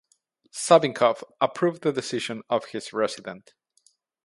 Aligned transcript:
Savinkov 0.51 1.21
approved 1.39 1.83
the 1.83 1.91
decision 1.91 2.41
of 2.49 2.65
his 2.69 2.91
resident. 2.91 3.53